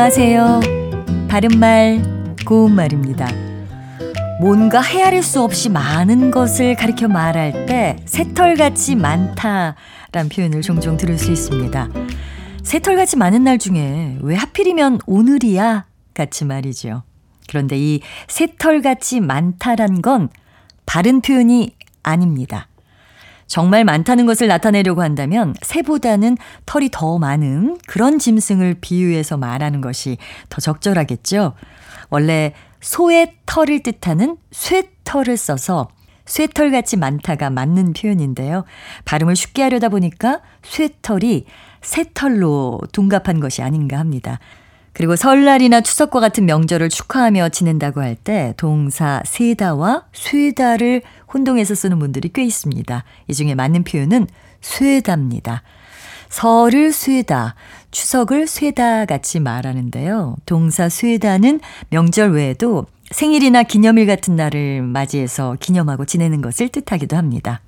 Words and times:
안녕하세요. 0.00 0.60
바른말, 1.28 2.00
고운말입니다. 2.46 3.26
뭔가 4.40 4.80
헤아릴 4.80 5.24
수 5.24 5.42
없이 5.42 5.68
많은 5.68 6.30
것을 6.30 6.76
가리켜 6.76 7.08
말할 7.08 7.66
때 7.66 7.96
새털같이 8.04 8.94
많다란 8.94 10.28
표현을 10.32 10.62
종종 10.62 10.96
들을 10.96 11.18
수 11.18 11.32
있습니다. 11.32 11.88
새털같이 12.62 13.16
많은 13.16 13.42
날 13.42 13.58
중에 13.58 14.18
왜 14.20 14.36
하필이면 14.36 15.00
오늘이야? 15.04 15.86
같이 16.14 16.44
말이죠. 16.44 17.02
그런데 17.48 17.76
이 17.76 18.00
새털같이 18.28 19.18
많다란 19.18 20.00
건 20.00 20.28
바른 20.86 21.20
표현이 21.20 21.74
아닙니다. 22.04 22.68
정말 23.48 23.84
많다는 23.84 24.26
것을 24.26 24.46
나타내려고 24.46 25.02
한다면 25.02 25.54
새보다는 25.62 26.36
털이 26.66 26.90
더 26.92 27.18
많은 27.18 27.78
그런 27.86 28.18
짐승을 28.18 28.76
비유해서 28.80 29.36
말하는 29.36 29.80
것이 29.80 30.18
더 30.50 30.60
적절하겠죠. 30.60 31.54
원래 32.10 32.52
소의 32.80 33.34
털을 33.46 33.82
뜻하는 33.82 34.36
쇠털을 34.52 35.36
써서 35.36 35.88
쇠털같이 36.26 36.98
많다가 36.98 37.48
맞는 37.48 37.94
표현인데요. 37.94 38.64
발음을 39.06 39.34
쉽게 39.34 39.62
하려다 39.62 39.88
보니까 39.88 40.42
쇠털이 40.62 41.46
새털로 41.80 42.80
둔갑한 42.92 43.40
것이 43.40 43.62
아닌가 43.62 43.98
합니다. 43.98 44.38
그리고 44.98 45.14
설날이나 45.14 45.80
추석과 45.80 46.18
같은 46.18 46.44
명절을 46.44 46.88
축하하며 46.88 47.50
지낸다고 47.50 48.02
할 48.02 48.16
때 48.16 48.52
동사 48.56 49.22
세다와 49.24 50.02
쇠다를 50.12 51.02
혼동해서 51.32 51.76
쓰는 51.76 52.00
분들이 52.00 52.30
꽤 52.32 52.44
있습니다. 52.44 53.04
이 53.28 53.32
중에 53.32 53.54
맞는 53.54 53.84
표현은 53.84 54.26
쇠다입니다. 54.60 55.62
설을 56.30 56.90
쇠다, 56.90 57.54
추석을 57.92 58.48
쇠다 58.48 59.04
같이 59.04 59.38
말하는데요. 59.38 60.34
동사 60.46 60.88
쇠다는 60.88 61.60
명절 61.90 62.32
외에도 62.32 62.86
생일이나 63.12 63.62
기념일 63.62 64.08
같은 64.08 64.34
날을 64.34 64.82
맞이해서 64.82 65.56
기념하고 65.60 66.06
지내는 66.06 66.42
것을 66.42 66.70
뜻하기도 66.70 67.16
합니다. 67.16 67.60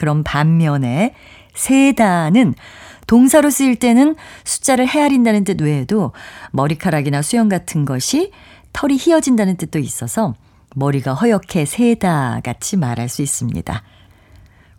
그럼 0.00 0.24
반면에 0.24 1.14
세다는 1.54 2.54
동사로 3.06 3.50
쓰일 3.50 3.76
때는 3.76 4.16
숫자를 4.44 4.88
헤아린다는 4.88 5.44
뜻 5.44 5.60
외에도 5.60 6.12
머리카락이나 6.52 7.20
수염 7.20 7.50
같은 7.50 7.84
것이 7.84 8.32
털이 8.72 8.96
휘어진다는 8.96 9.58
뜻도 9.58 9.78
있어서 9.78 10.34
머리가 10.74 11.12
허옇게 11.12 11.66
새다 11.66 12.40
같이 12.42 12.78
말할 12.78 13.10
수 13.10 13.20
있습니다. 13.20 13.82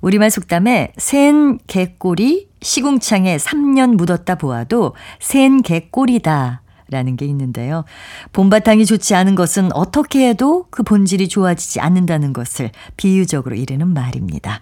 우리말 0.01 0.31
속담에 0.31 0.93
센 0.97 1.59
개꼬리 1.67 2.49
시궁창에 2.63 3.37
3년 3.37 3.97
묻었다 3.97 4.35
보아도 4.35 4.95
센 5.19 5.61
개꼬리다 5.61 6.63
라는 6.89 7.15
게 7.15 7.25
있는데요. 7.27 7.85
봄바탕이 8.33 8.87
좋지 8.87 9.13
않은 9.13 9.35
것은 9.35 9.71
어떻게 9.73 10.27
해도 10.27 10.65
그 10.71 10.81
본질이 10.81 11.27
좋아지지 11.27 11.79
않는다는 11.79 12.33
것을 12.33 12.71
비유적으로 12.97 13.55
이르는 13.55 13.87
말입니다. 13.93 14.61